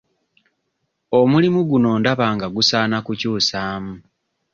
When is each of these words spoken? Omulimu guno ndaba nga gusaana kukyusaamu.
Omulimu 1.19 1.59
guno 1.69 1.89
ndaba 2.01 2.25
nga 2.35 2.47
gusaana 2.55 2.97
kukyusaamu. 3.05 3.93